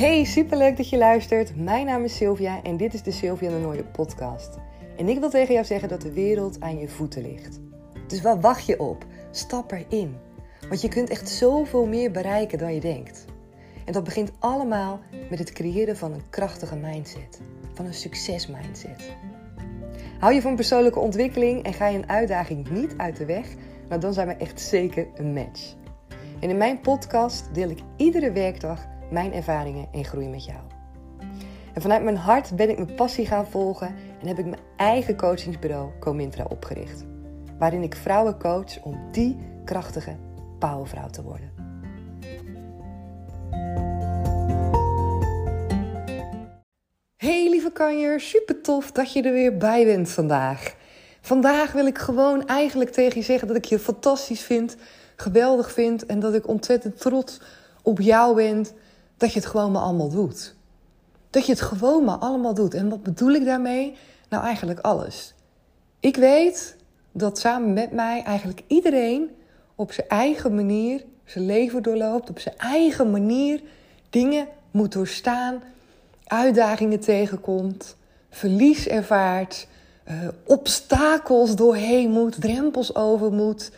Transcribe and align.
Hey, 0.00 0.24
superleuk 0.24 0.76
dat 0.76 0.88
je 0.88 0.98
luistert. 0.98 1.56
Mijn 1.56 1.86
naam 1.86 2.04
is 2.04 2.16
Sylvia 2.16 2.62
en 2.62 2.76
dit 2.76 2.94
is 2.94 3.02
de 3.02 3.10
Sylvia 3.10 3.50
de 3.50 3.56
Nooie 3.56 3.84
podcast. 3.84 4.58
En 4.96 5.08
ik 5.08 5.18
wil 5.18 5.30
tegen 5.30 5.54
jou 5.54 5.66
zeggen 5.66 5.88
dat 5.88 6.00
de 6.00 6.12
wereld 6.12 6.60
aan 6.60 6.78
je 6.78 6.88
voeten 6.88 7.22
ligt. 7.22 7.60
Dus 8.06 8.20
waar 8.20 8.40
wacht 8.40 8.66
je 8.66 8.80
op? 8.80 9.04
Stap 9.30 9.72
erin. 9.72 10.16
Want 10.68 10.80
je 10.80 10.88
kunt 10.88 11.10
echt 11.10 11.28
zoveel 11.28 11.86
meer 11.86 12.10
bereiken 12.10 12.58
dan 12.58 12.74
je 12.74 12.80
denkt. 12.80 13.24
En 13.84 13.92
dat 13.92 14.04
begint 14.04 14.32
allemaal 14.38 15.00
met 15.30 15.38
het 15.38 15.52
creëren 15.52 15.96
van 15.96 16.12
een 16.12 16.30
krachtige 16.30 16.76
mindset. 16.76 17.40
Van 17.74 17.86
een 17.86 17.94
succesmindset. 17.94 19.16
Hou 20.18 20.34
je 20.34 20.40
van 20.40 20.54
persoonlijke 20.54 20.98
ontwikkeling 20.98 21.62
en 21.62 21.72
ga 21.72 21.86
je 21.86 21.98
een 21.98 22.08
uitdaging 22.08 22.70
niet 22.70 22.94
uit 22.96 23.16
de 23.16 23.24
weg, 23.24 23.46
nou 23.88 24.00
dan 24.00 24.12
zijn 24.12 24.26
we 24.26 24.34
echt 24.34 24.60
zeker 24.60 25.06
een 25.14 25.32
match. 25.32 25.74
En 26.40 26.50
in 26.50 26.56
mijn 26.56 26.80
podcast 26.80 27.54
deel 27.54 27.70
ik 27.70 27.78
iedere 27.96 28.32
werkdag 28.32 28.98
mijn 29.10 29.32
ervaringen 29.32 29.88
en 29.92 30.04
groei 30.04 30.28
met 30.28 30.44
jou. 30.44 30.58
En 31.74 31.82
vanuit 31.82 32.02
mijn 32.02 32.16
hart 32.16 32.56
ben 32.56 32.70
ik 32.70 32.76
mijn 32.76 32.94
passie 32.94 33.26
gaan 33.26 33.46
volgen 33.46 33.94
en 34.20 34.26
heb 34.26 34.38
ik 34.38 34.44
mijn 34.44 34.62
eigen 34.76 35.16
coachingsbureau 35.16 35.90
Comintra 36.00 36.44
opgericht. 36.48 37.04
Waarin 37.58 37.82
ik 37.82 37.94
vrouwen 37.94 38.38
coach 38.38 38.82
om 38.82 38.98
die 39.12 39.36
krachtige 39.64 40.16
powervrouw 40.58 41.08
te 41.08 41.22
worden. 41.22 41.50
Hey 47.16 47.48
lieve 47.50 47.72
kanjer, 47.72 48.20
super 48.20 48.60
tof 48.60 48.92
dat 48.92 49.12
je 49.12 49.22
er 49.22 49.32
weer 49.32 49.56
bij 49.56 49.84
bent 49.84 50.10
vandaag. 50.10 50.74
Vandaag 51.20 51.72
wil 51.72 51.86
ik 51.86 51.98
gewoon 51.98 52.46
eigenlijk 52.46 52.90
tegen 52.90 53.18
je 53.18 53.24
zeggen 53.24 53.48
dat 53.48 53.56
ik 53.56 53.64
je 53.64 53.78
fantastisch 53.78 54.40
vind, 54.40 54.76
geweldig 55.16 55.72
vind 55.72 56.06
en 56.06 56.20
dat 56.20 56.34
ik 56.34 56.48
ontzettend 56.48 57.00
trots 57.00 57.40
op 57.82 58.00
jou 58.00 58.34
ben 58.34 58.66
dat 59.20 59.32
je 59.32 59.38
het 59.40 59.48
gewoon 59.48 59.72
maar 59.72 59.82
allemaal 59.82 60.08
doet. 60.08 60.54
Dat 61.30 61.46
je 61.46 61.52
het 61.52 61.60
gewoon 61.60 62.04
maar 62.04 62.16
allemaal 62.16 62.54
doet. 62.54 62.74
En 62.74 62.88
wat 62.88 63.02
bedoel 63.02 63.30
ik 63.30 63.44
daarmee? 63.44 63.96
Nou, 64.28 64.44
eigenlijk 64.44 64.80
alles. 64.80 65.34
Ik 66.00 66.16
weet 66.16 66.76
dat 67.12 67.38
samen 67.38 67.72
met 67.72 67.92
mij 67.92 68.22
eigenlijk 68.22 68.62
iedereen 68.66 69.30
op 69.74 69.92
zijn 69.92 70.08
eigen 70.08 70.54
manier 70.54 71.04
zijn 71.24 71.46
leven 71.46 71.82
doorloopt, 71.82 72.30
op 72.30 72.38
zijn 72.38 72.54
eigen 72.58 73.10
manier 73.10 73.60
dingen 74.10 74.48
moet 74.70 74.92
doorstaan, 74.92 75.62
uitdagingen 76.24 77.00
tegenkomt, 77.00 77.96
verlies 78.30 78.88
ervaart, 78.88 79.66
uh, 80.08 80.14
obstakels 80.44 81.56
doorheen 81.56 82.10
moet, 82.10 82.40
drempels 82.40 82.94
over 82.94 83.32
moet. 83.32 83.70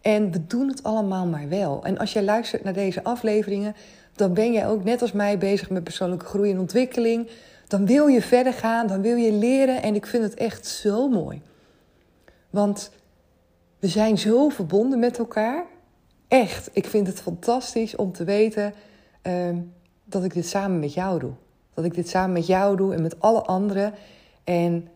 En 0.00 0.30
we 0.30 0.46
doen 0.46 0.68
het 0.68 0.82
allemaal 0.82 1.26
maar 1.26 1.48
wel. 1.48 1.80
En 1.84 1.98
als 1.98 2.12
jij 2.12 2.22
luistert 2.22 2.64
naar 2.64 2.72
deze 2.72 3.04
afleveringen, 3.04 3.74
dan 4.18 4.34
ben 4.34 4.52
jij 4.52 4.68
ook 4.68 4.84
net 4.84 5.02
als 5.02 5.12
mij 5.12 5.38
bezig 5.38 5.70
met 5.70 5.84
persoonlijke 5.84 6.24
groei 6.24 6.50
en 6.50 6.58
ontwikkeling. 6.58 7.30
Dan 7.66 7.86
wil 7.86 8.06
je 8.06 8.22
verder 8.22 8.52
gaan, 8.52 8.86
dan 8.86 9.02
wil 9.02 9.16
je 9.16 9.32
leren. 9.32 9.82
En 9.82 9.94
ik 9.94 10.06
vind 10.06 10.22
het 10.22 10.34
echt 10.34 10.66
zo 10.66 11.08
mooi. 11.08 11.42
Want 12.50 12.90
we 13.78 13.88
zijn 13.88 14.18
zo 14.18 14.48
verbonden 14.48 14.98
met 14.98 15.18
elkaar. 15.18 15.64
Echt, 16.28 16.70
ik 16.72 16.86
vind 16.86 17.06
het 17.06 17.20
fantastisch 17.20 17.96
om 17.96 18.12
te 18.12 18.24
weten 18.24 18.74
uh, 19.22 19.56
dat 20.04 20.24
ik 20.24 20.34
dit 20.34 20.46
samen 20.46 20.78
met 20.78 20.94
jou 20.94 21.18
doe. 21.18 21.32
Dat 21.74 21.84
ik 21.84 21.94
dit 21.94 22.08
samen 22.08 22.32
met 22.32 22.46
jou 22.46 22.76
doe 22.76 22.94
en 22.94 23.02
met 23.02 23.20
alle 23.20 23.42
anderen. 23.42 23.94
En 24.44 24.88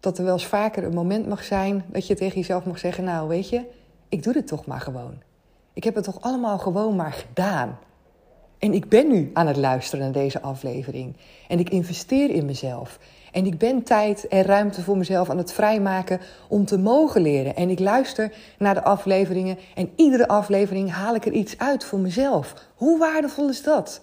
dat 0.00 0.18
er 0.18 0.24
wel 0.24 0.32
eens 0.32 0.46
vaker 0.46 0.84
een 0.84 0.94
moment 0.94 1.26
mag 1.26 1.44
zijn 1.44 1.84
dat 1.86 2.06
je 2.06 2.14
tegen 2.14 2.38
jezelf 2.38 2.64
mag 2.64 2.78
zeggen: 2.78 3.04
Nou, 3.04 3.28
weet 3.28 3.48
je, 3.48 3.62
ik 4.08 4.22
doe 4.22 4.32
dit 4.32 4.46
toch 4.46 4.66
maar 4.66 4.80
gewoon. 4.80 5.22
Ik 5.72 5.84
heb 5.84 5.94
het 5.94 6.04
toch 6.04 6.20
allemaal 6.20 6.58
gewoon 6.58 6.96
maar 6.96 7.12
gedaan. 7.12 7.78
En 8.60 8.72
ik 8.72 8.88
ben 8.88 9.08
nu 9.08 9.30
aan 9.32 9.46
het 9.46 9.56
luisteren 9.56 10.04
naar 10.04 10.22
deze 10.22 10.40
aflevering. 10.40 11.16
En 11.48 11.58
ik 11.58 11.70
investeer 11.70 12.30
in 12.30 12.44
mezelf. 12.44 12.98
En 13.32 13.46
ik 13.46 13.58
ben 13.58 13.82
tijd 13.82 14.28
en 14.28 14.42
ruimte 14.42 14.82
voor 14.82 14.96
mezelf 14.96 15.30
aan 15.30 15.38
het 15.38 15.52
vrijmaken 15.52 16.20
om 16.48 16.64
te 16.64 16.78
mogen 16.78 17.22
leren. 17.22 17.56
En 17.56 17.70
ik 17.70 17.78
luister 17.78 18.32
naar 18.58 18.74
de 18.74 18.82
afleveringen 18.82 19.58
en 19.74 19.90
iedere 19.96 20.28
aflevering 20.28 20.90
haal 20.90 21.14
ik 21.14 21.26
er 21.26 21.32
iets 21.32 21.58
uit 21.58 21.84
voor 21.84 21.98
mezelf. 21.98 22.54
Hoe 22.74 22.98
waardevol 22.98 23.48
is 23.48 23.62
dat? 23.62 24.02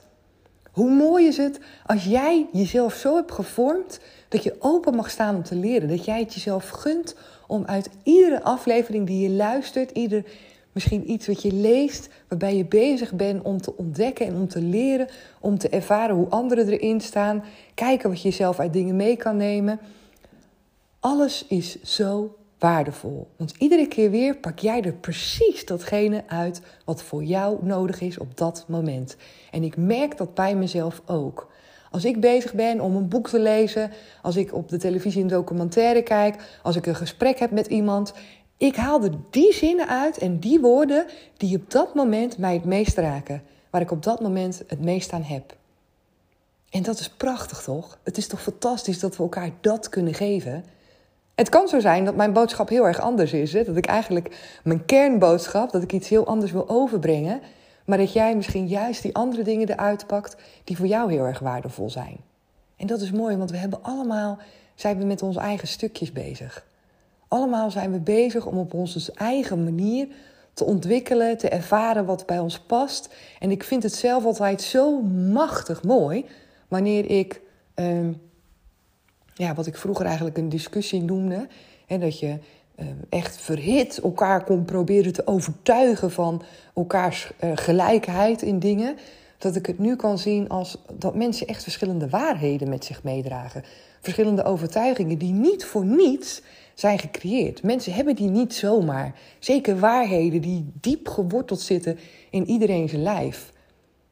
Hoe 0.72 0.92
mooi 0.92 1.28
is 1.28 1.38
het 1.38 1.60
als 1.86 2.04
jij 2.04 2.48
jezelf 2.52 2.94
zo 2.94 3.16
hebt 3.16 3.32
gevormd 3.32 4.00
dat 4.30 4.44
je 4.44 4.56
open 4.60 4.96
mag 4.96 5.10
staan 5.10 5.36
om 5.36 5.44
te 5.44 5.56
leren. 5.56 5.90
Dat 5.90 6.06
jij 6.06 6.20
het 6.20 6.34
jezelf 6.34 6.70
gunt 6.70 7.16
om 7.48 7.66
uit 7.66 7.90
iedere 8.04 8.44
aflevering 8.44 9.08
die 9.08 9.30
je 9.30 9.36
luistert, 9.36 9.92
ieder 9.92 10.24
Misschien 10.78 11.12
iets 11.12 11.28
wat 11.28 11.42
je 11.42 11.54
leest, 11.54 12.10
waarbij 12.28 12.56
je 12.56 12.66
bezig 12.66 13.14
bent 13.14 13.44
om 13.44 13.62
te 13.62 13.78
ontdekken 13.78 14.26
en 14.26 14.36
om 14.36 14.48
te 14.48 14.62
leren, 14.62 15.08
om 15.40 15.58
te 15.58 15.70
ervaren 15.70 16.16
hoe 16.16 16.28
anderen 16.28 16.68
erin 16.68 17.02
staan, 17.02 17.44
kijken 17.74 18.10
wat 18.10 18.22
je 18.22 18.32
zelf 18.32 18.60
uit 18.60 18.74
dingen 18.74 18.96
mee 18.96 19.16
kan 19.16 19.38
nemen. 19.38 19.80
Alles 21.00 21.46
is 21.48 21.82
zo 21.82 22.36
waardevol. 22.60 23.28
Want 23.38 23.54
iedere 23.58 23.88
keer 23.88 24.12
weer 24.12 24.38
pak 24.38 24.60
jij 24.60 24.82
er 24.82 24.94
precies 24.94 25.66
datgene 25.66 26.24
uit 26.28 26.62
wat 26.86 27.04
voor 27.04 27.24
jou 27.24 27.66
nodig 27.66 28.02
is 28.02 28.18
op 28.18 28.38
dat 28.38 28.66
moment. 28.68 29.18
En 29.52 29.64
ik 29.64 29.78
merk 29.78 30.18
dat 30.18 30.34
bij 30.34 30.56
mezelf 30.56 31.02
ook. 31.06 31.48
Als 31.92 32.06
ik 32.06 32.22
bezig 32.22 32.54
ben 32.54 32.82
om 32.82 32.96
een 32.96 33.08
boek 33.08 33.30
te 33.30 33.40
lezen, 33.40 33.92
als 34.22 34.36
ik 34.36 34.54
op 34.54 34.70
de 34.70 34.78
televisie 34.78 35.22
een 35.22 35.28
documentaire 35.28 36.02
kijk, 36.02 36.60
als 36.64 36.76
ik 36.76 36.86
een 36.86 36.96
gesprek 36.96 37.40
heb 37.40 37.52
met 37.52 37.68
iemand 37.68 38.14
ik 38.58 38.76
haalde 38.76 39.12
die 39.30 39.54
zinnen 39.54 39.88
uit 39.88 40.18
en 40.18 40.40
die 40.40 40.60
woorden 40.60 41.06
die 41.38 41.58
op 41.58 41.72
dat 41.72 41.96
moment 41.96 42.38
mij 42.38 42.54
het 42.54 42.66
meest 42.66 42.98
raken. 42.98 43.44
Waar 43.70 43.82
ik 43.82 43.92
op 43.92 44.04
dat 44.04 44.22
moment 44.22 44.62
het 44.68 44.82
meest 44.82 45.12
aan 45.12 45.24
heb. 45.24 45.56
En 46.70 46.84
dat 46.84 47.00
is 47.00 47.10
prachtig 47.10 47.62
toch? 47.62 48.00
Het 48.04 48.18
is 48.18 48.28
toch 48.28 48.42
fantastisch 48.42 49.00
dat 49.00 49.18
we 49.18 49.24
elkaar 49.24 49.52
dat 49.62 49.90
kunnen 49.90 50.14
geven? 50.14 50.66
Het 51.36 51.50
kan 51.50 51.68
zo 51.68 51.80
zijn 51.80 52.06
dat 52.06 52.16
mijn 52.16 52.34
boodschap 52.34 52.70
heel 52.70 52.88
erg 52.88 53.00
anders 53.00 53.34
is. 53.34 53.54
Hè? 53.54 53.64
Dat 53.64 53.78
ik 53.78 53.86
eigenlijk 53.86 54.58
mijn 54.64 54.86
kernboodschap, 54.86 55.72
dat 55.72 55.84
ik 55.84 55.94
iets 55.94 56.10
heel 56.10 56.28
anders 56.28 56.52
wil 56.52 56.70
overbrengen. 56.70 57.42
Maar 57.86 57.98
dat 57.98 58.14
jij 58.14 58.36
misschien 58.36 58.68
juist 58.68 59.02
die 59.02 59.16
andere 59.16 59.44
dingen 59.44 59.70
eruit 59.70 60.08
pakt 60.08 60.36
die 60.64 60.78
voor 60.78 60.88
jou 60.88 61.12
heel 61.12 61.26
erg 61.26 61.40
waardevol 61.40 61.90
zijn. 61.90 62.18
En 62.76 62.88
dat 62.88 63.02
is 63.02 63.12
mooi, 63.12 63.38
want 63.38 63.52
we 63.52 63.58
hebben 63.58 63.84
allemaal, 63.84 64.38
zijn 64.76 64.98
we 64.98 65.06
met 65.06 65.22
onze 65.22 65.40
eigen 65.40 65.68
stukjes 65.68 66.12
bezig. 66.12 66.66
Allemaal 67.28 67.72
zijn 67.72 67.92
we 67.92 68.00
bezig 68.00 68.46
om 68.46 68.58
op 68.58 68.74
onze 68.74 69.12
eigen 69.14 69.64
manier 69.64 70.08
te 70.54 70.64
ontwikkelen, 70.64 71.38
te 71.38 71.50
ervaren 71.50 72.06
wat 72.06 72.26
bij 72.26 72.40
ons 72.40 72.60
past. 72.60 73.16
En 73.40 73.52
ik 73.52 73.64
vind 73.64 73.84
het 73.84 73.94
zelf 73.94 74.26
altijd 74.26 74.62
zo 74.62 75.02
machtig 75.32 75.84
mooi 75.84 76.26
wanneer 76.68 77.10
ik, 77.10 77.42
ehm, 77.74 78.12
ja, 79.34 79.54
wat 79.54 79.66
ik 79.66 79.78
vroeger 79.78 80.06
eigenlijk 80.06 80.38
een 80.38 80.50
discussie 80.50 81.02
noemde, 81.02 81.48
hè, 81.86 81.98
dat 81.98 82.20
je 82.20 82.38
ehm, 82.76 82.96
echt 83.10 83.38
verhit 83.38 83.98
elkaar 83.98 84.44
kon 84.44 84.66
proberen 84.66 85.14
te 85.14 85.28
overtuigen 85.28 86.12
van 86.12 86.42
elkaars 86.76 87.32
uh, 87.44 87.52
gelijkheid 87.56 88.42
in 88.42 88.60
dingen. 88.60 88.98
Dat 89.38 89.56
ik 89.56 89.66
het 89.66 89.80
nu 89.80 89.96
kan 89.96 90.18
zien 90.18 90.50
als 90.50 90.78
dat 90.94 91.16
mensen 91.16 91.48
echt 91.48 91.64
verschillende 91.64 92.10
waarheden 92.10 92.70
met 92.70 92.86
zich 92.86 93.04
meedragen. 93.04 93.64
Verschillende 94.02 94.44
overtuigingen 94.44 95.18
die 95.18 95.34
niet 95.34 95.66
voor 95.66 95.86
niets 95.86 96.42
zijn 96.74 97.00
gecreëerd. 97.00 97.64
Mensen 97.64 97.94
hebben 97.94 98.16
die 98.16 98.30
niet 98.30 98.54
zomaar. 98.54 99.16
Zeker 99.40 99.80
waarheden 99.80 100.42
die 100.42 100.72
diep 100.74 101.08
geworteld 101.08 101.62
zitten 101.62 102.00
in 102.30 102.50
iedereen's 102.50 102.92
lijf. 102.92 103.52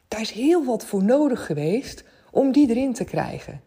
Daar 0.08 0.22
is 0.22 0.32
heel 0.32 0.66
wat 0.66 0.86
voor 0.86 1.04
nodig 1.04 1.46
geweest 1.46 2.04
om 2.32 2.52
die 2.52 2.70
erin 2.70 2.94
te 2.94 3.04
krijgen. 3.04 3.62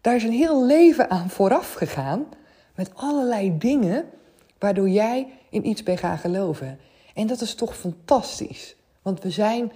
Daar 0.00 0.16
is 0.16 0.24
een 0.24 0.32
heel 0.32 0.66
leven 0.66 1.10
aan 1.10 1.30
vooraf 1.30 1.72
gegaan 1.72 2.26
met 2.74 2.90
allerlei 2.94 3.58
dingen 3.58 4.04
waardoor 4.58 4.88
jij 4.88 5.28
in 5.50 5.66
iets 5.66 5.82
bent 5.82 5.98
gaan 5.98 6.18
geloven. 6.18 6.78
En 7.14 7.26
dat 7.26 7.40
is 7.40 7.54
toch 7.54 7.76
fantastisch. 7.76 8.76
Want 9.02 9.22
we 9.22 9.30
zijn 9.30 9.72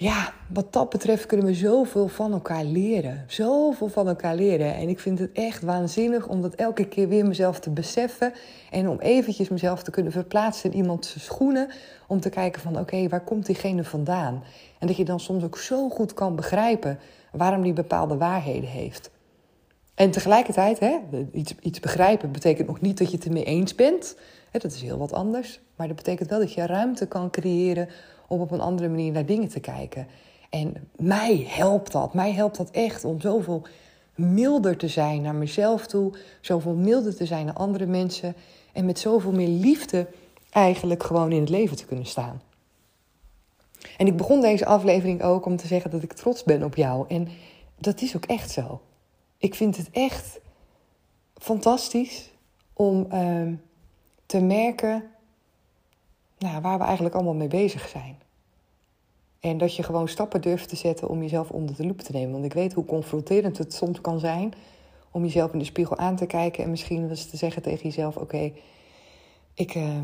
ja, 0.00 0.32
wat 0.52 0.72
dat 0.72 0.90
betreft 0.90 1.26
kunnen 1.26 1.46
we 1.46 1.54
zoveel 1.54 2.08
van 2.08 2.32
elkaar 2.32 2.64
leren. 2.64 3.24
Zoveel 3.26 3.88
van 3.88 4.08
elkaar 4.08 4.34
leren. 4.34 4.74
En 4.74 4.88
ik 4.88 5.00
vind 5.00 5.18
het 5.18 5.32
echt 5.32 5.62
waanzinnig 5.62 6.26
om 6.26 6.42
dat 6.42 6.54
elke 6.54 6.84
keer 6.84 7.08
weer 7.08 7.26
mezelf 7.26 7.60
te 7.60 7.70
beseffen. 7.70 8.32
En 8.70 8.88
om 8.88 8.98
eventjes 8.98 9.48
mezelf 9.48 9.82
te 9.82 9.90
kunnen 9.90 10.12
verplaatsen 10.12 10.70
in 10.72 10.76
iemands 10.76 11.24
schoenen. 11.24 11.70
Om 12.06 12.20
te 12.20 12.28
kijken 12.28 12.62
van 12.62 12.78
oké, 12.78 13.08
waar 13.08 13.24
komt 13.24 13.46
diegene 13.46 13.84
vandaan? 13.84 14.42
En 14.78 14.86
dat 14.86 14.96
je 14.96 15.04
dan 15.04 15.20
soms 15.20 15.44
ook 15.44 15.58
zo 15.58 15.88
goed 15.88 16.14
kan 16.14 16.36
begrijpen 16.36 16.98
waarom 17.32 17.62
die 17.62 17.72
bepaalde 17.72 18.16
waarheden 18.16 18.70
heeft. 18.70 19.10
En 19.94 20.10
tegelijkertijd, 20.10 20.78
hè, 20.78 20.98
iets, 21.32 21.54
iets 21.60 21.80
begrijpen 21.80 22.32
betekent 22.32 22.68
nog 22.68 22.80
niet 22.80 22.98
dat 22.98 23.10
je 23.10 23.16
het 23.16 23.26
ermee 23.26 23.44
eens 23.44 23.74
bent. 23.74 24.16
Dat 24.50 24.72
is 24.72 24.82
heel 24.82 24.98
wat 24.98 25.12
anders. 25.12 25.60
Maar 25.76 25.86
dat 25.86 25.96
betekent 25.96 26.30
wel 26.30 26.38
dat 26.38 26.52
je 26.52 26.66
ruimte 26.66 27.06
kan 27.06 27.30
creëren 27.30 27.88
om 28.28 28.40
op 28.40 28.50
een 28.50 28.60
andere 28.60 28.88
manier 28.88 29.12
naar 29.12 29.26
dingen 29.26 29.48
te 29.48 29.60
kijken. 29.60 30.06
En 30.50 30.88
mij 30.96 31.46
helpt 31.48 31.92
dat. 31.92 32.14
Mij 32.14 32.32
helpt 32.32 32.56
dat 32.56 32.70
echt 32.70 33.04
om 33.04 33.20
zoveel 33.20 33.66
milder 34.14 34.76
te 34.76 34.88
zijn 34.88 35.22
naar 35.22 35.34
mezelf 35.34 35.86
toe, 35.86 36.12
zoveel 36.40 36.74
milder 36.74 37.16
te 37.16 37.26
zijn 37.26 37.46
naar 37.46 37.54
andere 37.54 37.86
mensen 37.86 38.34
en 38.72 38.84
met 38.84 38.98
zoveel 38.98 39.32
meer 39.32 39.48
liefde 39.48 40.06
eigenlijk 40.50 41.02
gewoon 41.02 41.32
in 41.32 41.40
het 41.40 41.48
leven 41.48 41.76
te 41.76 41.86
kunnen 41.86 42.06
staan. 42.06 42.42
En 43.96 44.06
ik 44.06 44.16
begon 44.16 44.40
deze 44.40 44.66
aflevering 44.66 45.22
ook 45.22 45.46
om 45.46 45.56
te 45.56 45.66
zeggen 45.66 45.90
dat 45.90 46.02
ik 46.02 46.12
trots 46.12 46.44
ben 46.44 46.62
op 46.62 46.74
jou. 46.74 47.08
En 47.08 47.28
dat 47.78 48.00
is 48.00 48.16
ook 48.16 48.24
echt 48.24 48.50
zo. 48.50 48.80
Ik 49.38 49.54
vind 49.54 49.76
het 49.76 49.90
echt 49.90 50.40
fantastisch 51.34 52.30
om 52.72 53.06
ehm, 53.10 53.54
te 54.28 54.40
merken 54.40 55.04
nou, 56.38 56.60
waar 56.60 56.78
we 56.78 56.84
eigenlijk 56.84 57.14
allemaal 57.14 57.34
mee 57.34 57.48
bezig 57.48 57.88
zijn. 57.88 58.16
En 59.40 59.58
dat 59.58 59.76
je 59.76 59.82
gewoon 59.82 60.08
stappen 60.08 60.40
durft 60.40 60.68
te 60.68 60.76
zetten 60.76 61.08
om 61.08 61.22
jezelf 61.22 61.50
onder 61.50 61.76
de 61.76 61.86
loep 61.86 62.00
te 62.00 62.12
nemen. 62.12 62.32
Want 62.32 62.44
ik 62.44 62.52
weet 62.52 62.72
hoe 62.72 62.84
confronterend 62.84 63.58
het 63.58 63.74
soms 63.74 64.00
kan 64.00 64.18
zijn 64.18 64.52
om 65.10 65.22
jezelf 65.22 65.52
in 65.52 65.58
de 65.58 65.64
spiegel 65.64 65.96
aan 65.96 66.16
te 66.16 66.26
kijken 66.26 66.64
en 66.64 66.70
misschien 66.70 67.08
te 67.08 67.36
zeggen 67.36 67.62
tegen 67.62 67.82
jezelf: 67.82 68.16
Oké, 68.16 68.52
ik, 69.54 69.74
uh, 69.74 70.00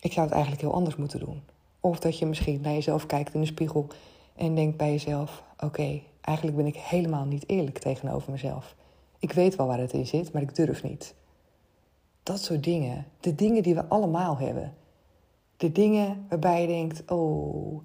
ik 0.00 0.12
zou 0.12 0.26
het 0.26 0.34
eigenlijk 0.34 0.62
heel 0.62 0.74
anders 0.74 0.96
moeten 0.96 1.20
doen. 1.20 1.42
Of 1.80 1.98
dat 1.98 2.18
je 2.18 2.26
misschien 2.26 2.60
naar 2.60 2.72
jezelf 2.72 3.06
kijkt 3.06 3.34
in 3.34 3.40
de 3.40 3.46
spiegel 3.46 3.86
en 4.36 4.54
denkt 4.54 4.76
bij 4.76 4.90
jezelf: 4.90 5.42
Oké, 5.58 6.00
eigenlijk 6.20 6.56
ben 6.56 6.66
ik 6.66 6.76
helemaal 6.76 7.24
niet 7.24 7.48
eerlijk 7.48 7.78
tegenover 7.78 8.32
mezelf. 8.32 8.74
Ik 9.18 9.32
weet 9.32 9.56
wel 9.56 9.66
waar 9.66 9.78
het 9.78 9.92
in 9.92 10.06
zit, 10.06 10.32
maar 10.32 10.42
ik 10.42 10.54
durf 10.54 10.82
niet. 10.82 11.14
Dat 12.22 12.40
soort 12.40 12.64
dingen. 12.64 13.06
De 13.20 13.34
dingen 13.34 13.62
die 13.62 13.74
we 13.74 13.84
allemaal 13.84 14.38
hebben. 14.38 14.74
De 15.56 15.72
dingen 15.72 16.26
waarbij 16.28 16.60
je 16.60 16.66
denkt: 16.66 17.10
Oh, 17.10 17.82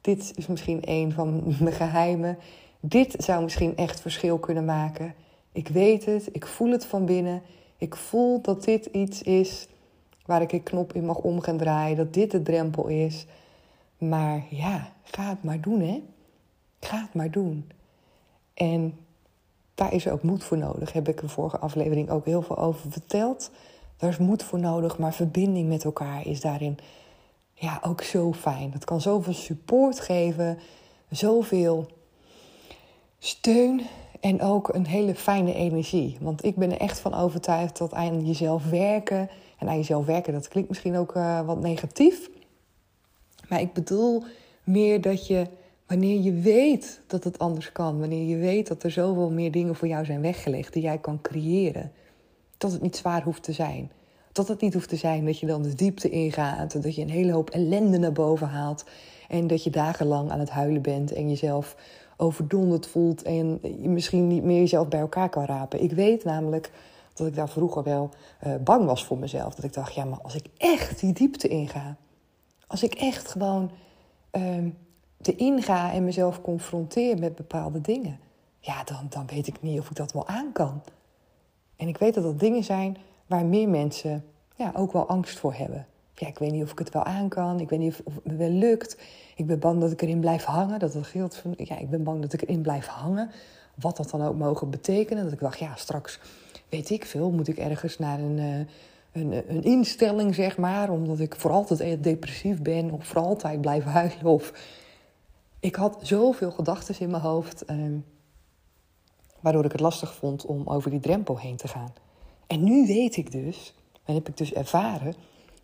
dit 0.00 0.32
is 0.36 0.46
misschien 0.46 0.80
een 0.84 1.12
van 1.12 1.42
mijn 1.60 1.74
geheimen. 1.74 2.38
Dit 2.80 3.14
zou 3.18 3.42
misschien 3.42 3.76
echt 3.76 4.00
verschil 4.00 4.38
kunnen 4.38 4.64
maken. 4.64 5.14
Ik 5.52 5.68
weet 5.68 6.04
het, 6.04 6.28
ik 6.32 6.46
voel 6.46 6.70
het 6.70 6.86
van 6.86 7.04
binnen. 7.04 7.42
Ik 7.76 7.96
voel 7.96 8.40
dat 8.40 8.64
dit 8.64 8.86
iets 8.86 9.22
is 9.22 9.68
waar 10.26 10.42
ik 10.42 10.52
een 10.52 10.62
knop 10.62 10.92
in 10.92 11.04
mag 11.04 11.16
om 11.16 11.40
gaan 11.40 11.56
draaien. 11.56 11.96
Dat 11.96 12.14
dit 12.14 12.30
de 12.30 12.42
drempel 12.42 12.86
is. 12.86 13.26
Maar 13.98 14.46
ja, 14.50 14.92
ga 15.02 15.28
het 15.28 15.42
maar 15.42 15.60
doen, 15.60 15.80
hè? 15.80 16.02
Ga 16.80 17.00
het 17.00 17.14
maar 17.14 17.30
doen. 17.30 17.70
En 18.54 18.98
daar 19.74 19.92
is 19.92 20.08
ook 20.08 20.22
moed 20.22 20.44
voor 20.44 20.58
nodig. 20.58 20.92
Heb 20.92 21.08
ik 21.08 21.20
de 21.20 21.28
vorige 21.28 21.58
aflevering 21.58 22.10
ook 22.10 22.24
heel 22.24 22.42
veel 22.42 22.58
over 22.58 22.90
verteld. 22.90 23.50
Daar 24.00 24.10
is 24.10 24.18
moed 24.18 24.42
voor 24.42 24.58
nodig, 24.58 24.98
maar 24.98 25.14
verbinding 25.14 25.68
met 25.68 25.84
elkaar 25.84 26.26
is 26.26 26.40
daarin 26.40 26.78
ja, 27.54 27.80
ook 27.84 28.02
zo 28.02 28.32
fijn. 28.32 28.70
Dat 28.70 28.84
kan 28.84 29.00
zoveel 29.00 29.32
support 29.32 30.00
geven, 30.00 30.58
zoveel 31.10 31.86
steun 33.18 33.82
en 34.20 34.42
ook 34.42 34.74
een 34.74 34.86
hele 34.86 35.14
fijne 35.14 35.54
energie. 35.54 36.16
Want 36.20 36.44
ik 36.44 36.56
ben 36.56 36.70
er 36.70 36.80
echt 36.80 36.98
van 36.98 37.14
overtuigd 37.14 37.78
dat 37.78 37.94
aan 37.94 38.26
jezelf 38.26 38.70
werken. 38.70 39.30
En 39.58 39.68
aan 39.68 39.76
jezelf 39.76 40.06
werken, 40.06 40.32
dat 40.32 40.48
klinkt 40.48 40.68
misschien 40.68 40.96
ook 40.96 41.14
uh, 41.14 41.40
wat 41.40 41.60
negatief. 41.60 42.30
Maar 43.48 43.60
ik 43.60 43.72
bedoel 43.72 44.22
meer 44.64 45.00
dat 45.00 45.26
je, 45.26 45.46
wanneer 45.86 46.20
je 46.20 46.32
weet 46.32 47.00
dat 47.06 47.24
het 47.24 47.38
anders 47.38 47.72
kan, 47.72 47.98
wanneer 47.98 48.26
je 48.26 48.36
weet 48.36 48.66
dat 48.66 48.82
er 48.82 48.90
zoveel 48.90 49.30
meer 49.30 49.50
dingen 49.50 49.74
voor 49.74 49.88
jou 49.88 50.04
zijn 50.04 50.20
weggelegd 50.20 50.72
die 50.72 50.82
jij 50.82 50.98
kan 50.98 51.20
creëren, 51.22 51.92
dat 52.60 52.72
het 52.72 52.82
niet 52.82 52.96
zwaar 52.96 53.22
hoeft 53.22 53.42
te 53.42 53.52
zijn. 53.52 53.90
Dat 54.32 54.48
het 54.48 54.60
niet 54.60 54.74
hoeft 54.74 54.88
te 54.88 54.96
zijn 54.96 55.24
dat 55.24 55.38
je 55.38 55.46
dan 55.46 55.62
de 55.62 55.74
diepte 55.74 56.08
ingaat, 56.08 56.82
dat 56.82 56.94
je 56.94 57.02
een 57.02 57.10
hele 57.10 57.32
hoop 57.32 57.50
ellende 57.50 57.98
naar 57.98 58.12
boven 58.12 58.48
haalt 58.48 58.84
en 59.28 59.46
dat 59.46 59.64
je 59.64 59.70
dagenlang 59.70 60.30
aan 60.30 60.38
het 60.38 60.50
huilen 60.50 60.82
bent 60.82 61.12
en 61.12 61.28
jezelf 61.28 61.76
overdonderd 62.16 62.86
voelt 62.86 63.22
en 63.22 63.58
je 63.62 63.88
misschien 63.88 64.26
niet 64.26 64.42
meer 64.42 64.58
jezelf 64.58 64.88
bij 64.88 65.00
elkaar 65.00 65.28
kan 65.28 65.44
rapen. 65.44 65.82
Ik 65.82 65.92
weet 65.92 66.24
namelijk 66.24 66.70
dat 67.14 67.26
ik 67.26 67.34
daar 67.34 67.48
vroeger 67.48 67.82
wel 67.82 68.10
uh, 68.46 68.54
bang 68.64 68.86
was 68.86 69.04
voor 69.04 69.18
mezelf. 69.18 69.54
Dat 69.54 69.64
ik 69.64 69.72
dacht, 69.72 69.94
ja, 69.94 70.04
maar 70.04 70.20
als 70.22 70.34
ik 70.34 70.46
echt 70.56 71.00
die 71.00 71.12
diepte 71.12 71.48
inga, 71.48 71.96
als 72.66 72.82
ik 72.82 72.94
echt 72.94 73.28
gewoon 73.28 73.70
uh, 74.32 74.66
te 75.20 75.36
inga 75.36 75.92
en 75.92 76.04
mezelf 76.04 76.40
confronteer 76.40 77.18
met 77.18 77.34
bepaalde 77.34 77.80
dingen, 77.80 78.18
ja, 78.58 78.84
dan, 78.84 79.06
dan 79.08 79.26
weet 79.26 79.46
ik 79.46 79.62
niet 79.62 79.78
of 79.78 79.90
ik 79.90 79.96
dat 79.96 80.12
wel 80.12 80.26
aan 80.26 80.52
kan. 80.52 80.82
En 81.80 81.88
ik 81.88 81.98
weet 81.98 82.14
dat 82.14 82.24
dat 82.24 82.40
dingen 82.40 82.64
zijn 82.64 82.96
waar 83.26 83.44
meer 83.44 83.68
mensen 83.68 84.24
ja, 84.56 84.72
ook 84.76 84.92
wel 84.92 85.06
angst 85.06 85.38
voor 85.38 85.54
hebben. 85.54 85.86
Ja, 86.14 86.26
ik 86.26 86.38
weet 86.38 86.52
niet 86.52 86.62
of 86.62 86.70
ik 86.70 86.78
het 86.78 86.92
wel 86.92 87.04
aan 87.04 87.28
kan. 87.28 87.60
Ik 87.60 87.68
weet 87.68 87.78
niet 87.78 88.02
of, 88.04 88.14
het 88.14 88.24
me 88.24 88.36
wel 88.36 88.50
lukt. 88.50 88.96
Ik 89.36 89.46
ben 89.46 89.58
bang 89.58 89.80
dat 89.80 89.92
ik 89.92 90.02
erin 90.02 90.20
blijf 90.20 90.44
hangen. 90.44 90.78
Dat 90.78 90.94
het 90.94 91.06
geldt 91.06 91.36
van, 91.36 91.54
ja, 91.56 91.78
ik 91.78 91.90
ben 91.90 92.02
bang 92.02 92.20
dat 92.20 92.32
ik 92.32 92.42
erin 92.42 92.60
blijf 92.60 92.86
hangen. 92.86 93.30
Wat 93.74 93.96
dat 93.96 94.10
dan 94.10 94.22
ook 94.22 94.36
mogen 94.36 94.70
betekenen. 94.70 95.24
Dat 95.24 95.32
ik 95.32 95.40
dacht, 95.40 95.58
ja, 95.58 95.74
straks 95.76 96.20
weet 96.68 96.90
ik 96.90 97.04
veel. 97.04 97.30
Moet 97.30 97.48
ik 97.48 97.58
ergens 97.58 97.98
naar 97.98 98.18
een, 98.18 98.38
uh, 98.38 98.58
een, 99.12 99.42
een 99.48 99.62
instelling, 99.62 100.34
zeg 100.34 100.56
maar. 100.56 100.90
Omdat 100.90 101.20
ik 101.20 101.34
voor 101.34 101.50
altijd 101.50 102.02
depressief 102.04 102.62
ben. 102.62 102.90
Of 102.90 103.06
voor 103.06 103.20
altijd 103.20 103.60
blijf 103.60 103.84
huilen. 103.84 104.24
Of... 104.24 104.52
Ik 105.60 105.74
had 105.74 105.98
zoveel 106.02 106.50
gedachten 106.50 106.94
in 106.98 107.10
mijn 107.10 107.22
hoofd. 107.22 107.64
Uh, 107.70 107.76
waardoor 109.40 109.64
ik 109.64 109.72
het 109.72 109.80
lastig 109.80 110.14
vond 110.14 110.46
om 110.46 110.66
over 110.66 110.90
die 110.90 111.00
drempel 111.00 111.38
heen 111.38 111.56
te 111.56 111.68
gaan. 111.68 111.92
En 112.46 112.64
nu 112.64 112.86
weet 112.86 113.16
ik 113.16 113.32
dus, 113.32 113.74
en 114.04 114.14
heb 114.14 114.28
ik 114.28 114.36
dus 114.36 114.52
ervaren, 114.52 115.14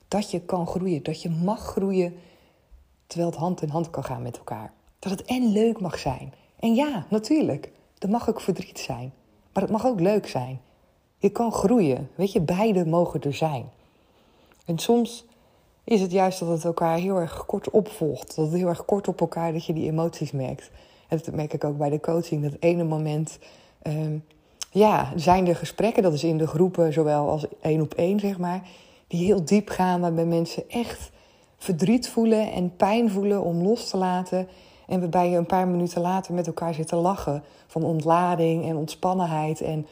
dat 0.09 0.31
je 0.31 0.41
kan 0.41 0.67
groeien. 0.67 1.03
Dat 1.03 1.23
je 1.23 1.31
mag 1.31 1.61
groeien 1.61 2.15
terwijl 3.07 3.31
het 3.31 3.39
hand 3.39 3.63
in 3.63 3.69
hand 3.69 3.91
kan 3.91 4.05
gaan 4.05 4.23
met 4.23 4.37
elkaar. 4.37 4.73
Dat 4.99 5.11
het 5.11 5.25
en 5.25 5.53
leuk 5.53 5.81
mag 5.81 5.99
zijn. 5.99 6.33
En 6.61 6.75
ja, 6.75 7.07
natuurlijk, 7.11 7.73
er 7.99 8.09
mag 8.09 8.29
ook 8.29 8.41
verdriet 8.41 8.79
zijn. 8.79 9.13
Maar 9.53 9.63
het 9.63 9.73
mag 9.73 9.87
ook 9.87 10.01
leuk 10.01 10.27
zijn. 10.27 10.61
Je 11.19 11.31
kan 11.31 11.53
groeien. 11.53 12.11
Weet 12.15 12.33
je, 12.33 12.41
beide 12.41 12.87
mogen 12.87 13.21
er 13.21 13.35
zijn. 13.35 13.71
En 14.65 14.79
soms 14.79 15.25
is 15.85 16.01
het 16.01 16.11
juist 16.11 16.39
dat 16.39 16.49
het 16.49 16.65
elkaar 16.65 16.99
heel 16.99 17.17
erg 17.17 17.47
kort 17.47 17.71
opvolgt. 17.71 18.37
Dat 18.37 18.47
het 18.47 18.55
heel 18.55 18.69
erg 18.69 18.85
kort 18.85 19.09
op 19.09 19.21
elkaar 19.21 19.53
dat 19.53 19.65
je 19.65 19.73
die 19.73 19.91
emoties 19.91 20.33
merkt. 20.33 20.71
En 21.09 21.21
dat 21.25 21.35
merk 21.35 21.53
ik 21.53 21.65
ook 21.65 21.79
bij 21.79 21.91
de 21.91 22.01
coaching. 22.01 22.43
Dat 22.43 22.57
ene 22.61 22.85
moment 22.85 23.39
um, 23.87 24.25
ja, 24.71 25.13
zijn 25.17 25.47
er 25.47 25.57
gesprekken, 25.57 26.03
dat 26.03 26.13
is 26.13 26.25
in 26.25 26.39
de 26.39 26.47
groepen 26.47 26.93
zowel 26.93 27.29
als 27.29 27.47
één 27.61 27.81
op 27.81 27.95
één, 27.95 28.21
zeg 28.21 28.39
maar, 28.39 28.63
die 29.07 29.25
heel 29.25 29.45
diep 29.45 29.69
gaan, 29.69 30.01
waarbij 30.01 30.25
mensen 30.25 30.69
echt 30.69 31.11
verdriet 31.59 32.09
voelen 32.09 32.53
en 32.53 32.77
pijn 32.77 33.11
voelen 33.11 33.43
om 33.43 33.63
los 33.63 33.89
te 33.91 33.97
laten. 33.97 34.49
En 34.87 35.01
waarbij 35.01 35.31
je 35.31 35.37
een 35.37 35.47
paar 35.47 35.69
minuten 35.69 36.01
later 36.01 36.35
met 36.35 36.47
elkaar 36.47 36.75
zit 36.75 36.89
te 36.89 36.97
lachen 36.97 37.43
van 37.67 37.83
ontlading 37.83 38.65
en 38.65 38.77
ontspannenheid. 38.77 39.61
En 39.61 39.87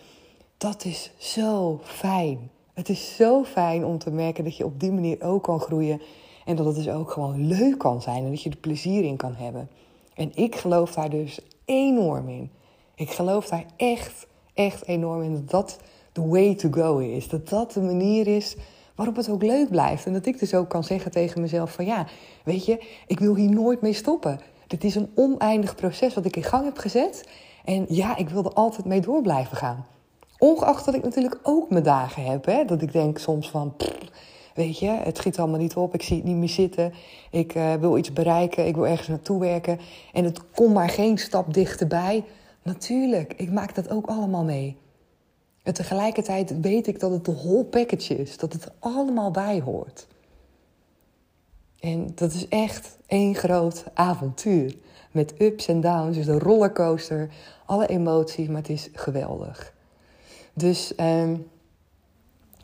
dat 0.57 0.85
is 0.85 1.11
zo 1.17 1.81
fijn. 1.83 2.51
Het 2.75 2.89
is 2.89 3.17
zo 3.17 3.45
fijn 3.45 3.85
om 3.85 3.99
te 3.99 4.11
merken 4.11 4.45
dat 4.45 4.57
je 4.57 4.65
op 4.65 4.81
die 4.81 4.93
manier 4.93 5.23
ook 5.23 5.43
kan 5.43 5.61
groeien. 5.61 6.01
En 6.45 6.57
dat 6.57 6.67
het 6.67 6.75
dus 6.75 6.89
ook 6.89 7.11
gewoon 7.11 7.47
leuk 7.47 7.79
kan 7.79 8.03
zijn 8.03 8.25
en 8.25 8.31
dat 8.31 8.43
je 8.43 8.51
er 8.51 8.57
plezier 8.57 9.05
in 9.05 9.17
kan 9.17 9.35
hebben. 9.35 9.69
En 10.15 10.31
ik 10.35 10.55
geloof 10.55 10.95
daar 10.95 11.11
dus 11.11 11.39
enorm 11.65 12.29
in. 12.29 12.51
Ik 12.95 13.11
geloof 13.11 13.49
daar 13.49 13.65
echt 13.77 14.27
echt 14.55 14.87
enorm 14.87 15.23
in 15.23 15.35
dat 15.35 15.51
dat 15.51 15.79
de 16.13 16.27
way 16.27 16.55
to 16.55 16.69
go 16.71 16.99
is. 16.99 17.29
Dat 17.29 17.49
dat 17.49 17.73
de 17.73 17.81
manier 17.81 18.27
is 18.27 18.57
waarop 18.95 19.17
het 19.17 19.31
ook 19.31 19.43
leuk 19.43 19.71
blijft. 19.71 20.07
En 20.07 20.13
dat 20.13 20.27
ik 20.27 20.39
dus 20.39 20.55
ook 20.55 20.69
kan 20.69 20.85
zeggen 20.85 21.11
tegen 21.11 21.41
mezelf 21.41 21.73
van 21.73 21.85
ja, 21.85 22.07
weet 22.45 22.65
je, 22.65 22.85
ik 23.07 23.19
wil 23.19 23.35
hier 23.35 23.51
nooit 23.51 23.81
mee 23.81 23.93
stoppen. 23.93 24.41
Dit 24.67 24.85
is 24.85 24.95
een 24.95 25.11
oneindig 25.15 25.75
proces 25.75 26.15
wat 26.15 26.25
ik 26.25 26.37
in 26.37 26.43
gang 26.43 26.65
heb 26.65 26.79
gezet. 26.79 27.29
En 27.65 27.87
ja, 27.89 28.17
ik 28.17 28.29
wil 28.29 28.45
er 28.45 28.53
altijd 28.53 28.87
mee 28.87 29.01
door 29.01 29.23
blijven 29.23 29.57
gaan. 29.57 29.87
Ongeacht 30.39 30.85
dat 30.85 30.95
ik 30.95 31.03
natuurlijk 31.03 31.39
ook 31.43 31.71
mijn 31.71 31.83
dagen 31.83 32.25
heb. 32.25 32.45
Hè? 32.45 32.65
Dat 32.65 32.83
ik 32.83 32.93
denk 32.93 33.19
soms 33.19 33.51
van, 33.51 33.75
weet 34.55 34.79
je, 34.79 34.87
het 34.89 35.17
schiet 35.17 35.39
allemaal 35.39 35.59
niet 35.59 35.77
op. 35.77 35.95
Ik 35.95 36.03
zie 36.03 36.17
het 36.17 36.25
niet 36.25 36.37
meer 36.37 36.49
zitten. 36.49 36.93
Ik 37.31 37.55
uh, 37.55 37.75
wil 37.75 37.99
iets 37.99 38.13
bereiken. 38.13 38.67
Ik 38.67 38.75
wil 38.75 38.87
ergens 38.87 39.09
naartoe 39.09 39.41
werken. 39.41 39.81
En 40.13 40.25
het 40.25 40.51
komt 40.51 40.75
maar 40.75 40.89
geen 40.89 41.19
stap 41.19 41.55
dichterbij. 41.55 42.25
Natuurlijk, 42.65 43.35
ik 43.37 43.51
maak 43.53 43.75
dat 43.75 43.91
ook 43.91 44.07
allemaal 44.07 44.45
mee. 44.45 44.77
En 45.63 45.75
tegelijkertijd 45.75 46.61
weet 46.61 46.87
ik 46.87 47.01
dat 47.01 47.11
het 47.11 47.25
de 47.25 47.35
whole 47.35 47.65
package 47.65 48.17
is, 48.17 48.37
dat 48.37 48.53
het 48.53 48.71
allemaal 48.79 49.31
bij 49.31 49.61
hoort. 49.61 50.07
En 51.81 52.13
dat 52.15 52.33
is 52.33 52.49
echt 52.49 52.99
één 53.07 53.35
groot 53.35 53.85
avontuur. 53.95 54.77
Met 55.11 55.35
ups 55.41 55.69
en 55.69 55.81
downs, 55.81 56.17
dus 56.17 56.27
de 56.27 56.39
rollercoaster, 56.39 57.31
alle 57.67 57.87
emoties, 57.87 58.47
maar 58.47 58.57
het 58.57 58.69
is 58.69 58.89
geweldig. 58.93 59.75
Dus 60.55 60.95
eh, 60.95 61.31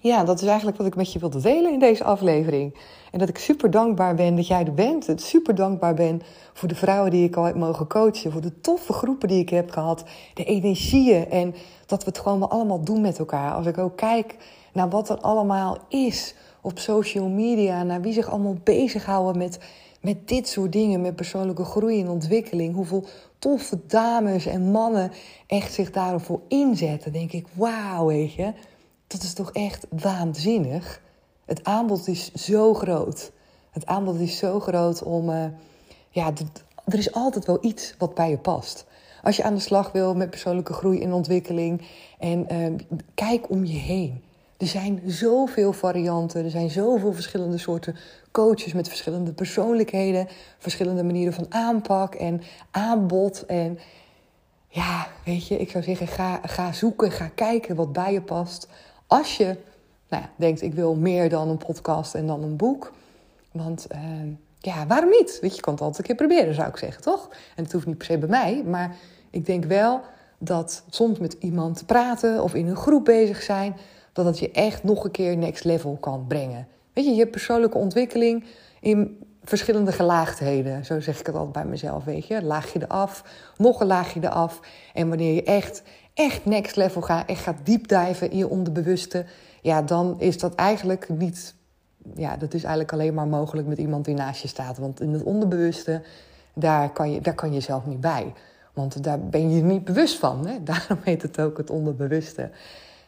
ja, 0.01 0.25
dat 0.25 0.41
is 0.41 0.47
eigenlijk 0.47 0.77
wat 0.77 0.87
ik 0.87 0.97
met 0.97 1.13
je 1.13 1.19
wilde 1.19 1.41
delen 1.41 1.73
in 1.73 1.79
deze 1.79 2.05
aflevering. 2.05 2.75
En 3.11 3.19
dat 3.19 3.29
ik 3.29 3.39
super 3.39 3.71
dankbaar 3.71 4.15
ben 4.15 4.37
dat 4.37 4.47
jij 4.47 4.65
er 4.65 4.75
bent. 4.75 5.07
Dat 5.07 5.21
super 5.21 5.55
dankbaar 5.55 5.95
ben 5.95 6.23
voor 6.53 6.69
de 6.69 6.75
vrouwen 6.75 7.11
die 7.11 7.25
ik 7.25 7.37
al 7.37 7.45
heb 7.45 7.55
mogen 7.55 7.87
coachen. 7.87 8.33
Voor 8.33 8.41
de 8.41 8.61
toffe 8.61 8.93
groepen 8.93 9.29
die 9.29 9.41
ik 9.41 9.49
heb 9.49 9.71
gehad. 9.71 10.05
De 10.35 10.45
energieën. 10.45 11.31
En 11.31 11.55
dat 11.87 12.05
we 12.05 12.09
het 12.09 12.19
gewoon 12.19 12.51
allemaal 12.51 12.85
doen 12.85 13.01
met 13.01 13.19
elkaar. 13.19 13.53
Als 13.53 13.67
ik 13.67 13.79
ook 13.79 13.97
kijk 13.97 14.37
naar 14.73 14.89
wat 14.89 15.09
er 15.09 15.19
allemaal 15.19 15.79
is 15.89 16.35
op 16.61 16.79
social 16.79 17.29
media. 17.29 17.83
Naar 17.83 18.01
wie 18.01 18.13
zich 18.13 18.31
allemaal 18.31 18.57
bezighouden 18.65 19.39
met, 19.39 19.59
met 20.01 20.29
dit 20.29 20.49
soort 20.49 20.73
dingen. 20.73 21.01
Met 21.01 21.17
persoonlijke 21.17 21.65
groei 21.65 22.01
en 22.01 22.09
ontwikkeling. 22.09 22.75
Hoeveel 22.75 23.05
toffe 23.39 23.79
dames 23.87 24.47
en 24.47 24.71
mannen 24.71 25.13
echt 25.47 25.73
zich 25.73 25.91
daarvoor 25.91 26.41
inzetten. 26.49 27.13
Denk 27.13 27.33
ik, 27.33 27.47
wauw, 27.53 28.07
weet 28.07 28.33
je. 28.33 28.53
Dat 29.11 29.23
is 29.23 29.33
toch 29.33 29.53
echt 29.53 29.87
waanzinnig. 29.91 31.01
Het 31.45 31.65
aanbod 31.65 32.09
is 32.09 32.33
zo 32.33 32.75
groot. 32.75 33.33
Het 33.71 33.87
aanbod 33.87 34.21
is 34.21 34.39
zo 34.39 34.61
groot 34.61 35.03
om 35.03 35.31
uh, 35.31 35.45
ja, 36.11 36.33
er 36.85 36.99
is 36.99 37.13
altijd 37.13 37.47
wel 37.47 37.59
iets 37.61 37.95
wat 37.99 38.15
bij 38.15 38.31
je 38.31 38.39
past. 38.39 38.87
Als 39.23 39.37
je 39.37 39.43
aan 39.43 39.55
de 39.55 39.61
slag 39.61 39.93
wil 39.93 40.15
met 40.15 40.31
persoonlijke 40.31 40.73
groei 40.73 41.03
en 41.03 41.13
ontwikkeling. 41.13 41.83
En 42.19 42.47
uh, 42.53 42.75
kijk 43.15 43.51
om 43.51 43.65
je 43.65 43.79
heen. 43.79 44.23
Er 44.57 44.67
zijn 44.67 45.03
zoveel 45.07 45.73
varianten, 45.73 46.45
er 46.45 46.51
zijn 46.51 46.71
zoveel 46.71 47.13
verschillende 47.13 47.59
soorten 47.59 47.97
coaches 48.31 48.73
met 48.73 48.89
verschillende 48.89 49.33
persoonlijkheden, 49.33 50.29
verschillende 50.59 51.03
manieren 51.03 51.35
van 51.35 51.47
aanpak 51.49 52.15
en 52.15 52.43
aanbod. 52.71 53.47
En 53.47 53.79
ja, 54.69 55.09
weet 55.25 55.47
je, 55.47 55.57
ik 55.59 55.71
zou 55.71 55.85
zeggen, 55.85 56.41
ga 56.43 56.73
zoeken, 56.73 57.13
ga 57.13 57.31
kijken 57.35 57.77
wat 57.77 57.93
bij 57.93 58.13
je 58.13 58.23
past. 58.23 58.69
Als 59.11 59.37
je 59.37 59.57
nou 60.09 60.23
ja, 60.23 60.31
denkt, 60.37 60.63
ik 60.63 60.75
wil 60.75 60.95
meer 60.95 61.29
dan 61.29 61.49
een 61.49 61.59
podcast 61.59 62.15
en 62.15 62.27
dan 62.27 62.43
een 62.43 62.57
boek. 62.57 62.93
Want 63.53 63.87
uh, 63.93 64.01
ja, 64.59 64.87
waarom 64.87 65.11
niet? 65.11 65.39
Weet 65.41 65.51
je, 65.51 65.57
je 65.57 65.63
kan 65.63 65.73
het 65.73 65.83
altijd 65.83 65.99
een 65.99 66.17
keer 66.17 66.27
proberen, 66.27 66.55
zou 66.55 66.69
ik 66.69 66.77
zeggen, 66.77 67.03
toch? 67.03 67.29
En 67.57 67.65
het 67.65 67.73
hoeft 67.73 67.87
niet 67.87 67.99
per 67.99 68.07
se 68.07 68.19
bij 68.19 68.29
mij, 68.29 68.63
maar 68.65 68.97
ik 69.31 69.47
denk 69.47 69.65
wel 69.65 70.01
dat 70.39 70.83
soms 70.91 71.19
met 71.19 71.37
iemand 71.41 71.77
te 71.77 71.85
praten 71.85 72.43
of 72.43 72.55
in 72.55 72.67
een 72.67 72.77
groep 72.77 73.05
bezig 73.05 73.43
zijn, 73.43 73.77
dat 74.13 74.25
het 74.25 74.39
je 74.39 74.51
echt 74.51 74.83
nog 74.83 75.05
een 75.05 75.11
keer 75.11 75.37
next 75.37 75.65
level 75.65 75.97
kan 76.01 76.25
brengen. 76.29 76.67
Weet 76.93 77.05
je, 77.05 77.15
je 77.15 77.27
persoonlijke 77.27 77.79
ontwikkeling 77.79 78.45
in 78.81 79.19
verschillende 79.45 79.93
gelaagdheden. 79.93 80.85
Zo 80.85 81.01
zeg 81.01 81.21
ik 81.21 81.27
het 81.27 81.35
altijd 81.35 81.53
bij 81.53 81.65
mezelf, 81.65 82.05
weet 82.05 82.27
je. 82.27 82.43
Laagje 82.43 82.83
eraf, 82.83 83.25
nog 83.57 83.81
een 83.81 83.87
laagje 83.87 84.21
eraf. 84.23 84.61
En 84.95 85.09
wanneer 85.09 85.35
je 85.35 85.43
echt, 85.43 85.83
echt 86.15 86.45
next 86.45 86.77
level 86.77 87.03
gaat, 87.03 87.29
echt 87.29 87.43
gaat 87.43 87.59
diepdijven 87.63 88.31
in 88.31 88.39
je 88.39 88.49
onderbewuste... 88.49 89.25
ja, 89.63 89.83
dan 89.83 90.21
is 90.21 90.39
dat 90.39 90.55
eigenlijk 90.55 91.09
niet... 91.09 91.55
Ja, 92.15 92.37
dat 92.37 92.55
is 92.55 92.63
eigenlijk 92.63 92.93
alleen 92.93 93.15
maar 93.15 93.27
mogelijk 93.27 93.69
met 93.69 93.79
iemand 93.79 94.05
die 94.05 94.15
naast 94.15 94.43
je 94.43 94.49
staat. 94.49 94.79
Want 94.79 95.01
in 95.01 95.13
het 95.13 95.23
onderbewuste, 95.23 96.03
daar 96.55 96.91
kan 96.91 97.13
je, 97.13 97.21
daar 97.21 97.35
kan 97.35 97.53
je 97.53 97.61
zelf 97.61 97.87
niet 97.87 98.01
bij. 98.01 98.33
Want 98.73 99.03
daar 99.03 99.21
ben 99.21 99.55
je 99.55 99.63
niet 99.63 99.85
bewust 99.85 100.19
van. 100.19 100.47
Hè? 100.47 100.63
Daarom 100.73 100.99
heet 101.03 101.23
het 101.23 101.41
ook 101.41 101.57
het 101.57 101.71
onderbewuste. 101.71 102.51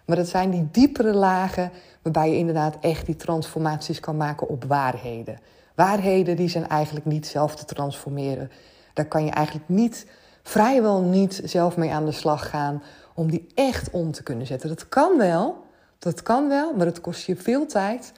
Maar 0.05 0.17
dat 0.17 0.29
zijn 0.29 0.51
die 0.51 0.69
diepere 0.71 1.15
lagen 1.15 1.71
waarbij 2.03 2.31
je 2.31 2.37
inderdaad 2.37 2.77
echt 2.81 3.07
die 3.07 3.17
transformaties 3.17 4.01
kan 4.01 4.17
maken 4.17 4.49
op 4.49 4.65
waarheden. 4.65 5.39
Waarheden 5.75 6.37
die 6.37 6.49
zijn 6.49 6.69
eigenlijk 6.69 7.07
niet 7.07 7.27
zelf 7.27 7.57
te 7.57 7.65
transformeren. 7.65 8.51
Daar 8.93 9.07
kan 9.07 9.25
je 9.25 9.31
eigenlijk 9.31 9.69
niet, 9.69 10.07
vrijwel 10.43 11.01
niet 11.01 11.41
zelf 11.45 11.77
mee 11.77 11.93
aan 11.93 12.05
de 12.05 12.13
slag 12.13 12.49
gaan 12.49 12.83
om 13.15 13.31
die 13.31 13.47
echt 13.55 13.91
om 13.91 14.13
te 14.13 14.23
kunnen 14.23 14.47
zetten. 14.47 14.69
Dat 14.69 14.89
kan 14.89 15.19
wel, 15.19 15.65
dat 15.99 16.23
kan 16.23 16.49
wel, 16.49 16.75
maar 16.75 16.87
het 16.87 17.01
kost 17.01 17.27
je 17.27 17.37
veel 17.37 17.67
tijd, 17.67 18.13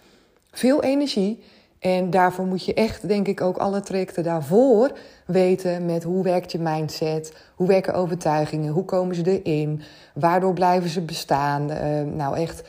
veel 0.51 0.83
energie. 0.83 1.43
En 1.79 2.11
daarvoor 2.11 2.47
moet 2.47 2.65
je 2.65 2.75
echt, 2.75 3.09
denk 3.09 3.27
ik, 3.27 3.41
ook 3.41 3.57
alle 3.57 3.81
trajecten 3.81 4.23
daarvoor 4.23 4.93
weten 5.27 5.87
met 5.87 6.03
hoe 6.03 6.23
werkt 6.23 6.53
je 6.53 6.59
mindset, 6.59 7.33
hoe 7.55 7.69
werken 7.69 7.95
overtuigingen, 7.95 8.73
hoe 8.73 8.85
komen 8.85 9.15
ze 9.15 9.43
erin, 9.43 9.83
waardoor 10.15 10.53
blijven 10.53 10.91
ze 10.91 11.01
bestaan. 11.01 11.71
Uh, 11.71 12.01
nou, 12.15 12.37
echt 12.37 12.63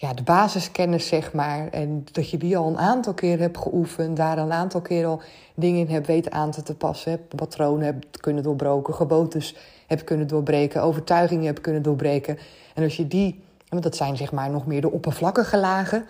ja, 0.00 0.12
de 0.12 0.22
basiskennis, 0.22 1.06
zeg 1.06 1.32
maar. 1.32 1.68
En 1.68 2.06
dat 2.12 2.30
je 2.30 2.36
die 2.36 2.56
al 2.56 2.66
een 2.66 2.78
aantal 2.78 3.14
keer 3.14 3.38
hebt 3.38 3.58
geoefend, 3.58 4.16
daar 4.16 4.38
een 4.38 4.52
aantal 4.52 4.80
keer 4.80 5.06
al 5.06 5.20
dingen 5.54 5.80
in 5.80 5.94
hebt 5.94 6.06
weten 6.06 6.32
aan 6.32 6.50
te 6.50 6.74
passen, 6.74 7.26
patronen 7.36 7.84
hebt 7.84 8.20
kunnen 8.20 8.42
doorbreken, 8.42 8.94
gewoontes 8.94 9.56
hebt 9.86 10.04
kunnen 10.04 10.26
doorbreken, 10.26 10.82
overtuigingen 10.82 11.46
hebt 11.46 11.60
kunnen 11.60 11.82
doorbreken. 11.82 12.38
En 12.74 12.82
als 12.82 12.96
je 12.96 13.08
die, 13.08 13.42
want 13.68 13.82
dat 13.82 13.96
zijn 13.96 14.16
zeg 14.16 14.32
maar 14.32 14.50
nog 14.50 14.66
meer 14.66 14.80
de 14.80 14.90
oppervlakkige 14.90 15.56
lagen, 15.56 16.04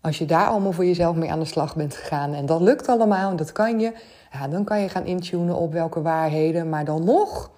als 0.00 0.18
je 0.18 0.24
daar 0.24 0.46
allemaal 0.46 0.72
voor 0.72 0.86
jezelf 0.86 1.16
mee 1.16 1.30
aan 1.30 1.38
de 1.38 1.44
slag 1.44 1.76
bent 1.76 1.94
gegaan 1.94 2.34
en 2.34 2.46
dat 2.46 2.60
lukt 2.60 2.88
allemaal 2.88 3.30
en 3.30 3.36
dat 3.36 3.52
kan 3.52 3.80
je, 3.80 3.92
ja, 4.32 4.48
dan 4.48 4.64
kan 4.64 4.80
je 4.80 4.88
gaan 4.88 5.06
intunen 5.06 5.56
op 5.56 5.72
welke 5.72 6.02
waarheden. 6.02 6.68
Maar 6.68 6.84
dan 6.84 7.04
nog 7.04 7.50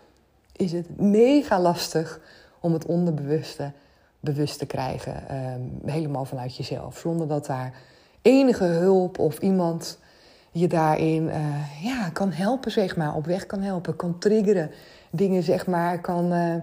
is 0.52 0.72
het 0.72 1.00
mega 1.00 1.60
lastig 1.60 2.20
om 2.60 2.72
het 2.72 2.86
onderbewuste 2.86 3.72
bewust 4.23 4.59
te 4.59 4.67
krijgen. 4.67 5.29
Ehm, 5.29 5.91
helemaal 5.91 6.25
vanuit 6.25 6.57
jezelf. 6.57 6.99
Zonder 6.99 7.29
dat 7.29 7.47
daar 7.47 7.75
enige 8.23 8.64
hulp 8.64 9.19
of 9.19 9.38
iemand 9.38 9.99
je 10.50 10.69
daarin 10.69 11.23
uh, 11.23 11.83
ja, 11.85 12.09
kan 12.09 12.33
helpen, 12.33 12.71
zeg 12.71 12.97
maar. 12.97 13.14
Op 13.14 13.26
weg 13.26 13.47
kan 13.47 13.61
helpen, 13.61 13.97
kan 13.97 14.19
triggeren. 14.19 14.71
Dingen, 15.11 15.43
zeg 15.43 15.67
maar, 15.67 16.00
kan, 16.00 16.33
uh, 16.33 16.55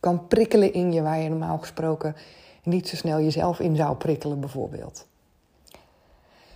kan 0.00 0.26
prikkelen 0.26 0.72
in 0.72 0.92
je 0.92 1.02
waar 1.02 1.18
je 1.20 1.28
normaal 1.28 1.58
gesproken 1.58 2.16
niet 2.62 2.88
zo 2.88 2.96
snel 2.96 3.20
jezelf 3.20 3.60
in 3.60 3.76
zou 3.76 3.96
prikkelen, 3.96 4.40
bijvoorbeeld. 4.40 5.06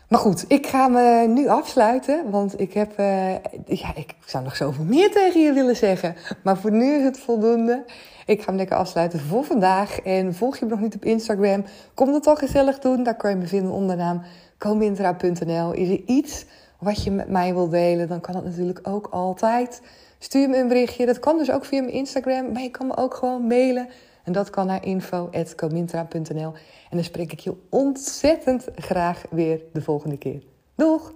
Maar 0.09 0.19
goed, 0.19 0.45
ik 0.49 0.67
ga 0.67 0.89
me 0.89 1.27
nu 1.29 1.49
afsluiten, 1.49 2.31
want 2.31 2.61
ik 2.61 2.73
heb, 2.73 2.99
uh, 2.99 3.33
ja, 3.67 3.95
ik 3.95 4.15
zou 4.27 4.45
nog 4.45 4.57
zoveel 4.57 4.85
meer 4.85 5.11
tegen 5.11 5.41
je 5.41 5.53
willen 5.53 5.77
zeggen. 5.77 6.17
Maar 6.43 6.57
voor 6.57 6.73
nu 6.73 6.95
is 6.95 7.03
het 7.03 7.19
voldoende. 7.19 7.85
Ik 8.27 8.41
ga 8.41 8.47
hem 8.47 8.57
lekker 8.57 8.77
afsluiten 8.77 9.21
voor 9.21 9.45
vandaag. 9.45 10.01
En 10.01 10.35
volg 10.35 10.57
je 10.57 10.65
me 10.65 10.71
nog 10.71 10.81
niet 10.81 10.95
op 10.95 11.05
Instagram, 11.05 11.65
kom 11.95 12.13
dat 12.13 12.23
toch 12.23 12.39
gezellig 12.39 12.79
doen. 12.79 13.03
Daar 13.03 13.17
kan 13.17 13.31
je 13.31 13.37
me 13.37 13.47
vinden 13.47 13.73
onder 13.73 13.97
naam 13.97 14.23
comintra.nl. 14.59 15.73
Is 15.73 15.89
er 15.89 16.03
iets 16.07 16.45
wat 16.79 17.05
je 17.05 17.11
met 17.11 17.29
mij 17.29 17.55
wilt 17.55 17.71
delen, 17.71 18.09
dan 18.09 18.21
kan 18.21 18.35
dat 18.35 18.45
natuurlijk 18.45 18.79
ook 18.83 19.09
altijd. 19.11 19.83
Stuur 20.19 20.49
me 20.49 20.57
een 20.57 20.69
berichtje. 20.69 21.07
Dat 21.07 21.19
kan 21.19 21.39
dus 21.39 21.51
ook 21.51 21.65
via 21.65 21.81
mijn 21.81 21.93
Instagram, 21.93 22.53
maar 22.53 22.63
je 22.63 22.71
kan 22.71 22.87
me 22.87 22.97
ook 22.97 23.15
gewoon 23.15 23.47
mailen. 23.47 23.89
En 24.27 24.33
dat 24.33 24.51
kan 24.51 24.67
naar 24.67 24.85
info.comintra.nl. 24.85 26.53
En 26.91 26.97
dan 26.97 27.05
spreek 27.05 27.33
ik 27.33 27.39
je 27.41 27.55
ontzettend 27.69 28.69
graag 28.75 29.25
weer 29.31 29.61
de 29.73 29.83
volgende 29.83 30.19
keer. 30.19 30.43
Doeg! 30.75 31.13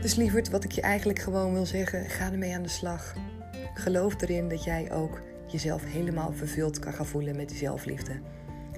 Dus 0.00 0.14
lieverd, 0.14 0.50
wat 0.50 0.64
ik 0.64 0.72
je 0.72 0.80
eigenlijk 0.80 1.18
gewoon 1.18 1.52
wil 1.52 1.66
zeggen, 1.66 2.10
ga 2.10 2.32
ermee 2.32 2.54
aan 2.54 2.62
de 2.62 2.68
slag. 2.68 3.14
Geloof 3.74 4.20
erin 4.22 4.48
dat 4.48 4.64
jij 4.64 4.92
ook 4.92 5.20
jezelf 5.46 5.84
helemaal 5.84 6.32
vervuld 6.32 6.78
kan 6.78 6.92
gaan 6.92 7.06
voelen 7.06 7.36
met 7.36 7.48
die 7.48 7.58
zelfliefde. 7.58 8.20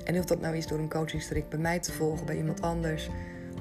En 0.05 0.19
of 0.19 0.25
dat 0.25 0.41
nou 0.41 0.57
is 0.57 0.67
door 0.67 0.79
een 0.79 0.89
coachingstrik 0.89 1.49
bij 1.49 1.59
mij 1.59 1.81
te 1.81 1.93
volgen, 1.93 2.27
bij 2.27 2.37
iemand 2.37 2.61
anders, 2.63 3.09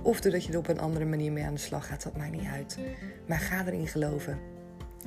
of 0.05 0.21
doordat 0.21 0.45
je 0.45 0.51
er 0.51 0.57
op 0.57 0.67
een 0.67 0.79
andere 0.79 1.05
manier 1.05 1.31
mee 1.31 1.43
aan 1.43 1.53
de 1.53 1.59
slag 1.59 1.87
gaat, 1.87 2.03
dat 2.03 2.17
maakt 2.17 2.31
niet 2.31 2.47
uit. 2.53 2.77
Maar 3.27 3.39
ga 3.39 3.65
erin 3.65 3.87
geloven. 3.87 4.39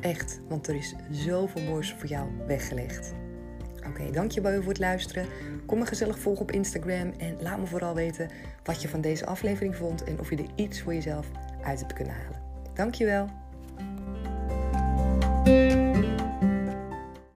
Echt, 0.01 0.41
want 0.49 0.69
er 0.69 0.75
is 0.75 0.95
zoveel 1.11 1.63
moois 1.63 1.95
voor 1.99 2.09
jou 2.09 2.29
weggelegd. 2.47 3.13
Oké, 3.87 4.11
dankjewel 4.11 4.63
voor 4.63 4.73
het 4.73 4.79
luisteren. 4.79 5.27
Kom 5.67 5.79
me 5.79 5.87
gezellig 5.87 6.19
volgen 6.19 6.43
op 6.43 6.51
Instagram 6.51 7.13
en 7.19 7.37
laat 7.41 7.59
me 7.59 7.67
vooral 7.67 7.95
weten 7.95 8.31
wat 8.65 8.83
je 8.83 8.89
van 8.89 9.01
deze 9.01 9.27
aflevering 9.27 9.77
vond 9.77 10.05
en 10.05 10.21
of 10.21 10.31
je 10.31 10.37
er 10.37 10.51
iets 10.55 10.81
voor 10.83 10.95
jezelf 10.95 11.31
uit 11.63 11.81
hebt 11.81 11.93
kunnen 11.93 12.15
halen. 12.15 12.41
Dankjewel. 12.75 13.38